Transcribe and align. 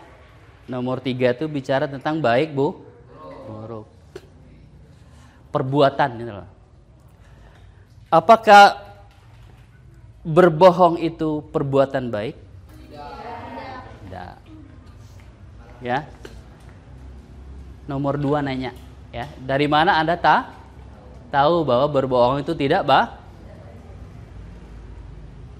Nomor 0.65 1.05
tiga 1.05 1.37
itu 1.37 1.45
bicara 1.45 1.85
tentang 1.85 2.25
baik 2.25 2.57
bu, 2.57 2.81
buruk. 3.49 3.89
Perbuatan 5.53 6.11
gitu 6.17 6.33
loh. 6.33 6.49
Apakah 8.09 8.81
berbohong 10.25 10.97
itu 11.01 11.45
perbuatan 11.53 12.09
baik? 12.09 12.37
Tidak. 14.09 14.37
Ya. 15.85 16.09
Nomor 17.85 18.17
dua 18.17 18.41
nanya, 18.41 18.73
ya. 19.11 19.29
Dari 19.37 19.67
mana 19.69 20.01
anda 20.01 20.17
tak? 20.17 20.62
Tahu 21.33 21.65
bahwa 21.65 21.89
berbohong 21.89 22.45
itu 22.45 22.53
tidak 22.53 22.85
bah? 22.85 23.17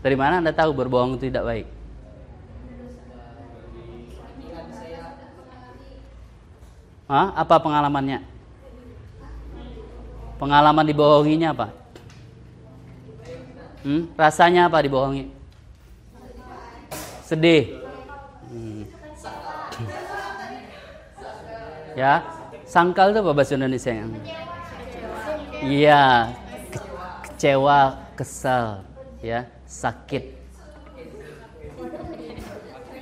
Dari 0.05 0.17
mana 0.19 0.45
Anda 0.45 0.53
tahu 0.53 0.77
berbohong 0.77 1.17
itu 1.17 1.33
tidak 1.33 1.49
baik? 1.49 1.67
Hah? 7.09 7.29
Apa 7.33 7.57
pengalamannya? 7.57 8.21
Pengalaman 10.37 10.85
dibohonginya 10.85 11.55
apa? 11.55 11.69
Hmm? 13.87 14.11
Rasanya 14.15 14.69
apa 14.69 14.83
dibohongi? 14.83 15.31
Sedih. 17.25 17.81
Hmm. 18.51 18.85
Ya, 21.93 22.25
sangkal 22.65 23.13
itu 23.13 23.21
apa 23.21 23.33
bahasa 23.37 23.55
Indonesia 23.55 23.93
yang? 23.93 24.11
Iya, 25.63 26.35
kecewa, 27.23 27.95
kesal, 28.19 28.83
ya, 29.23 29.47
sakit. 29.63 30.35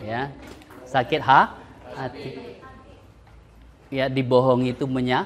Ya, 0.04 0.28
sakit 0.84 1.20
ha? 1.24 1.56
hati. 1.96 2.60
Ya, 3.88 4.12
dibohongi 4.12 4.76
itu 4.76 4.84
menya 4.84 5.24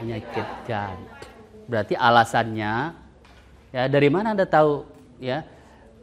menyakitkan. 0.00 0.96
Berarti 1.68 1.94
alasannya 1.94 2.96
ya 3.72 3.88
dari 3.88 4.08
mana 4.12 4.36
Anda 4.36 4.44
tahu 4.44 4.84
ya 5.16 5.44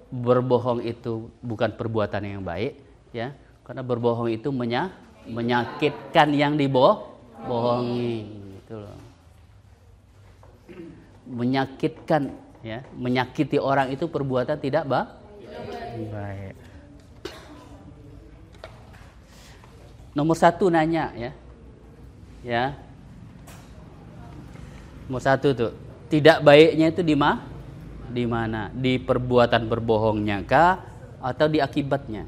berbohong 0.09 0.81
itu 0.81 1.29
bukan 1.45 1.69
perbuatan 1.77 2.25
yang 2.25 2.41
baik 2.41 2.81
ya 3.13 3.37
karena 3.61 3.85
berbohong 3.85 4.33
itu 4.33 4.49
menya 4.49 4.89
menyakitkan 5.29 6.33
yang 6.33 6.57
dibohongi 6.57 8.25
gitu 8.57 8.81
loh 8.81 9.08
menyakitkan 11.30 12.33
ya. 12.66 12.81
Menyakiti 12.97 13.61
orang 13.61 13.94
itu 13.94 14.09
perbuatan 14.09 14.58
tidak 14.58 14.83
ba? 14.89 15.22
Baik. 16.09 16.58
Nomor 20.17 20.36
satu 20.36 20.73
nanya 20.73 21.14
ya. 21.14 21.31
Ya. 22.42 22.64
Nomor 25.05 25.21
satu 25.21 25.53
tuh 25.53 25.71
tidak 26.09 26.42
baiknya 26.42 26.89
itu 26.89 27.05
di 27.05 27.14
mana 27.14 27.45
di 28.09 28.26
mana? 28.26 28.73
Di 28.73 28.98
perbuatan 28.98 29.70
berbohongnya 29.70 30.42
kah? 30.49 30.82
Atau 31.21 31.45
di 31.45 31.61
akibatnya? 31.61 32.26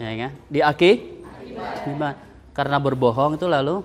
Ya 0.00 0.10
kan 0.18 0.32
di 0.48 0.60
aki? 0.64 0.92
Akibat. 1.62 2.16
karena 2.52 2.76
berbohong 2.78 3.38
itu 3.38 3.46
lalu 3.46 3.82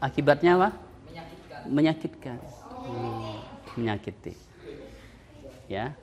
akibatnya 0.00 0.56
apa 0.56 0.68
menyakitkan. 1.70 2.42
Hmm, 2.82 3.38
menyakiti. 3.78 4.34
Ya. 5.70 5.94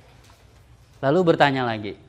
Lalu 1.03 1.35
bertanya 1.35 1.67
lagi 1.67 2.07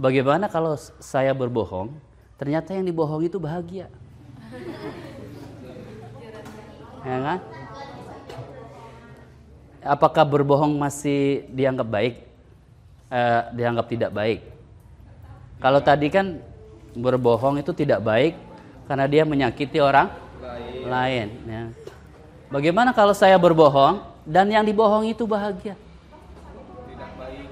bagaimana 0.00 0.48
kalau 0.48 0.80
saya 0.80 1.36
berbohong 1.36 1.92
ternyata 2.40 2.72
yang 2.72 2.88
dibohong 2.88 3.28
itu 3.28 3.36
bahagia? 3.36 3.92
Ya 7.00 7.16
kan? 7.16 7.40
Apakah 9.80 10.20
berbohong 10.28 10.76
masih 10.76 11.48
dianggap 11.48 11.88
baik? 11.88 12.28
Eh, 13.08 13.42
dianggap 13.56 13.88
tidak 13.88 14.12
baik? 14.12 14.44
Kalau 15.64 15.80
tadi 15.80 16.12
kan 16.12 16.44
berbohong 16.92 17.56
itu 17.56 17.72
tidak 17.72 18.04
baik 18.04 18.36
karena 18.84 19.08
dia 19.08 19.24
menyakiti 19.24 19.80
orang 19.80 20.12
lain, 20.44 20.84
lain 20.92 21.28
ya. 21.48 21.64
Bagaimana 22.50 22.90
kalau 22.90 23.14
saya 23.14 23.38
berbohong 23.38 24.02
dan 24.26 24.50
yang 24.50 24.66
dibohong 24.66 25.06
itu 25.06 25.22
bahagia? 25.22 25.78
Tidak 25.78 27.10
baik. 27.14 27.46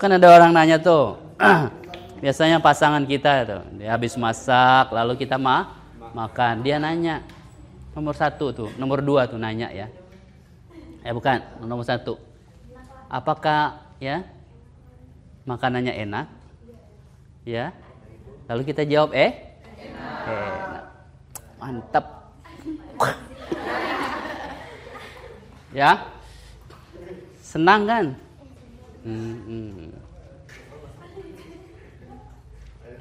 kan 0.00 0.10
ada 0.16 0.32
orang 0.32 0.50
nanya 0.56 0.80
tuh, 0.80 1.20
biasanya 2.24 2.56
pasangan 2.58 3.04
kita 3.04 3.44
tuh, 3.44 3.62
dia 3.76 3.92
habis 3.92 4.16
masak, 4.16 4.88
lalu 4.88 5.20
kita 5.20 5.36
ma 5.36 5.76
makan, 6.16 6.64
dia 6.64 6.80
nanya 6.80 7.20
nomor 7.92 8.16
satu 8.16 8.50
tuh, 8.50 8.70
nomor 8.80 9.04
dua 9.04 9.28
tuh 9.28 9.36
nanya 9.36 9.68
ya, 9.70 9.92
eh 11.04 11.12
bukan 11.12 11.38
nomor 11.62 11.84
satu, 11.84 12.16
apakah 13.12 13.78
ya 14.00 14.24
makanannya 15.46 15.94
enak, 16.02 16.26
ya 17.44 17.70
Lalu 18.50 18.62
kita 18.66 18.82
jawab 18.82 19.14
eh? 19.14 19.30
Enak. 19.78 20.82
Mantap. 21.58 22.06
ya? 25.70 26.10
Senang 27.38 27.86
kan? 27.86 28.04
Hmm, 29.02 29.36
hmm. 29.46 29.90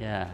Ya. 0.02 0.34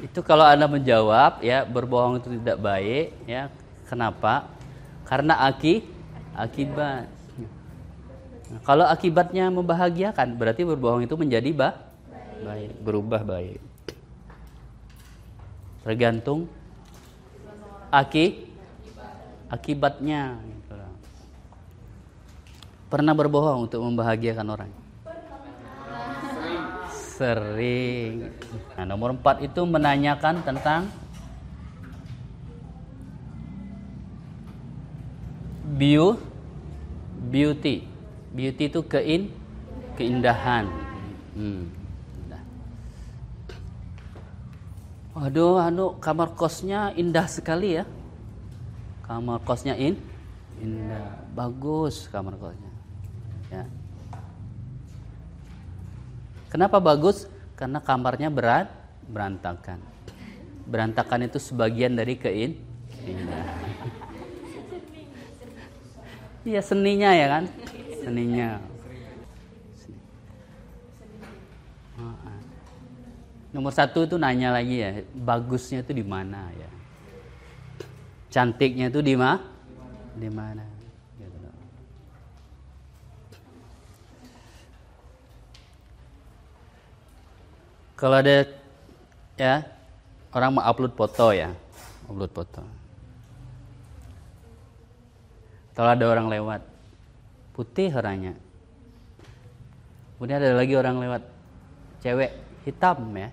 Itu 0.00 0.20
kalau 0.20 0.44
Anda 0.44 0.68
menjawab 0.68 1.40
ya 1.40 1.64
berbohong 1.64 2.20
itu 2.20 2.36
tidak 2.40 2.60
baik 2.60 3.16
ya. 3.24 3.48
Kenapa? 3.88 4.52
Karena 5.08 5.40
aki 5.48 5.84
akibat. 6.36 7.08
Nah, 8.46 8.60
kalau 8.62 8.84
akibatnya 8.84 9.48
membahagiakan 9.48 10.36
berarti 10.36 10.62
berbohong 10.62 11.08
itu 11.08 11.16
menjadi 11.16 11.50
bah 11.56 11.85
baik 12.42 12.70
berubah 12.82 13.22
baik. 13.22 13.60
Tergantung 15.86 16.50
aki 17.92 18.50
akibatnya. 19.48 20.40
Pernah 22.86 23.14
berbohong 23.18 23.66
untuk 23.66 23.82
membahagiakan 23.82 24.46
orang? 24.46 24.70
Sering. 26.94 28.30
Nah 28.78 28.84
nomor 28.86 29.16
empat 29.16 29.42
itu 29.42 29.60
menanyakan 29.66 30.44
tentang 30.46 30.86
beauty 35.66 36.36
beauty. 37.28 37.84
Beauty 38.32 38.64
itu 38.68 38.80
kein 38.84 39.32
keindahan. 39.96 40.68
Hmm. 41.36 41.68
Waduh, 45.16 45.56
anu 45.56 45.96
kamar 45.96 46.36
kosnya 46.36 46.92
indah 46.92 47.24
sekali 47.24 47.80
ya. 47.80 47.88
Kamar 49.00 49.40
kosnya 49.48 49.72
in 49.72 49.96
indah, 50.60 51.24
bagus 51.32 52.04
kamar 52.12 52.36
kosnya. 52.36 52.68
Ya. 53.48 53.64
Kenapa 56.52 56.76
bagus? 56.84 57.24
Karena 57.56 57.80
kamarnya 57.80 58.28
berat, 58.28 58.68
berantakan. 59.08 59.80
Berantakan 60.68 61.24
itu 61.24 61.40
sebagian 61.40 61.96
dari 61.96 62.20
kein 62.20 62.60
indah. 63.08 63.48
Iya 66.44 66.60
seninya 66.60 67.16
ya 67.16 67.26
kan, 67.40 67.44
seninya. 68.04 68.75
Nomor 73.56 73.72
satu 73.72 74.04
itu 74.04 74.20
nanya 74.20 74.52
lagi 74.52 74.84
ya, 74.84 75.00
bagusnya 75.16 75.80
itu 75.80 75.96
di 75.96 76.04
mana 76.04 76.52
ya? 76.52 76.68
Cantiknya 78.28 78.92
itu 78.92 79.00
di 79.00 79.16
mana? 79.16 79.40
Di 80.12 80.28
mana? 80.28 80.60
Gitu 81.16 81.36
Kalau 87.96 88.20
ada 88.20 88.44
ya 89.40 89.64
orang 90.36 90.60
mau 90.60 90.64
upload 90.68 90.92
foto 90.92 91.32
ya, 91.32 91.48
upload 92.12 92.36
foto. 92.36 92.60
Kalau 95.72 95.96
ada 95.96 96.04
orang 96.04 96.28
lewat, 96.28 96.60
putih 97.56 97.88
orangnya. 97.88 98.36
Kemudian 100.20 100.44
ada 100.44 100.52
lagi 100.52 100.76
orang 100.76 101.00
lewat, 101.00 101.24
cewek 102.04 102.36
hitam 102.68 103.00
ya. 103.16 103.32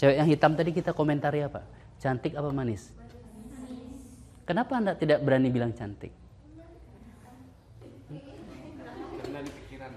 Cewek 0.00 0.16
yang 0.16 0.28
hitam 0.32 0.56
tadi 0.56 0.72
kita 0.72 0.96
komentari 0.96 1.44
apa? 1.44 1.60
Cantik 2.00 2.32
apa 2.32 2.48
manis? 2.48 2.88
Kenapa 4.48 4.80
anda 4.80 4.96
tidak 4.96 5.20
berani 5.20 5.52
bilang 5.52 5.76
cantik? 5.76 6.08
Karena 9.20 9.44
di 9.44 9.52
pikiran. 9.52 9.92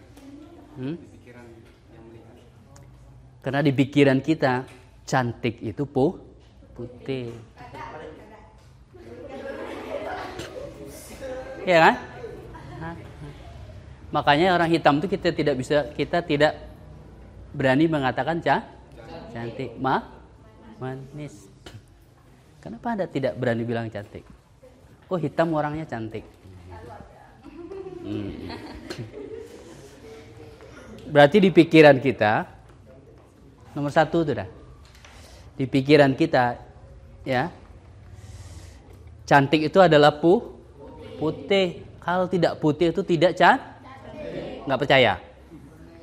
Hmm? 0.76 0.96
Di 1.00 1.08
pikiran 1.08 1.46
yang 1.96 2.04
melihat. 2.12 2.36
Karena 3.40 3.60
di 3.64 3.72
pikiran 3.72 4.20
kita 4.20 4.54
cantik 5.08 5.64
itu 5.64 5.88
pu 5.88 6.20
putih. 6.76 7.32
Ya 11.64 11.80
kan? 11.80 11.96
Makanya 14.12 14.52
orang 14.52 14.68
hitam 14.68 15.00
itu 15.00 15.08
kita 15.16 15.32
tidak 15.32 15.56
bisa 15.56 15.96
kita 15.96 16.20
tidak 16.28 16.60
berani 17.56 17.88
mengatakan 17.88 18.44
cantik 18.44 18.73
cantik. 19.34 19.72
Ma? 19.82 20.06
Manis. 20.78 21.50
Kenapa 22.62 22.96
anda 22.96 23.06
tidak 23.10 23.36
berani 23.36 23.66
bilang 23.66 23.90
cantik? 23.90 24.24
Oh 25.12 25.20
hitam 25.20 25.52
orangnya 25.52 25.84
cantik? 25.84 26.24
Hmm. 28.04 28.52
berarti 31.08 31.40
di 31.40 31.56
pikiran 31.56 32.04
kita 32.04 32.48
nomor 33.76 33.92
satu 33.92 34.24
itu 34.24 34.32
dah. 34.36 34.50
Di 35.56 35.66
pikiran 35.68 36.12
kita 36.16 36.60
ya 37.24 37.48
cantik 39.24 39.72
itu 39.72 39.80
adalah 39.80 40.20
pu 40.20 40.40
putih. 41.20 41.84
Kalau 42.04 42.28
tidak 42.28 42.60
putih 42.60 42.92
itu 42.92 43.02
tidak 43.08 43.36
can 43.40 43.60
nggak 44.68 44.80
percaya. 44.80 45.20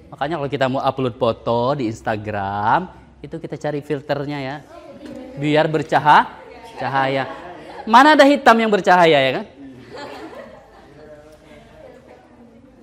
Makanya 0.09 0.35
kalau 0.41 0.51
kita 0.51 0.67
mau 0.69 0.81
upload 0.85 1.17
foto 1.17 1.77
di 1.77 1.89
Instagram 1.89 3.00
itu 3.21 3.37
kita 3.37 3.57
cari 3.61 3.81
filternya 3.85 4.39
ya. 4.41 4.57
Biar 5.37 5.69
bercahaya 5.69 6.41
cahaya. 6.81 7.25
Mana 7.85 8.17
ada 8.17 8.25
hitam 8.25 8.57
yang 8.57 8.73
bercahaya 8.73 9.19
ya 9.21 9.31
kan? 9.37 9.47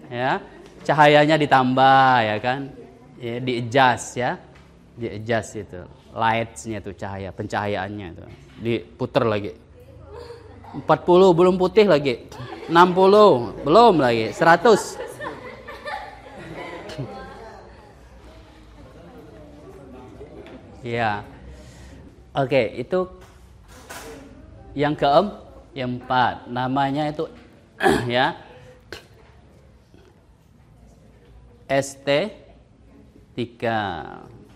Ya 0.07 0.31
cahayanya 0.87 1.35
ditambah 1.35 2.13
ya 2.23 2.37
kan? 2.39 2.59
Ya, 3.17 3.41
di 3.41 3.53
adjust 3.65 4.15
ya. 4.15 4.39
Di 4.95 5.19
adjust 5.19 5.57
itu. 5.57 5.81
Lightsnya 6.13 6.77
itu 6.79 6.91
cahaya 6.95 7.29
pencahayaannya 7.35 8.07
itu. 8.13 8.25
Diputer 8.61 9.23
lagi. 9.27 9.51
40 10.77 10.85
belum 11.37 11.55
putih 11.59 11.89
lagi. 11.89 12.29
60 12.69 13.65
belum 13.65 13.93
lagi. 13.99 14.31
100 14.31 15.06
Ya. 20.87 21.27
Oke, 22.31 22.79
itu 22.79 23.11
yang 24.71 24.95
keem, 24.95 25.35
yang 25.75 25.99
empat. 25.99 26.47
Namanya 26.47 27.11
itu 27.11 27.27
ya. 28.07 28.39
ST 31.67 32.07
3 33.35 34.46